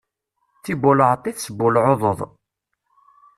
D 0.57 0.61
tibbulɛeḍt 0.63 1.29
i 1.29 1.33
tesbbulɛuḍeḍ. 1.33 2.19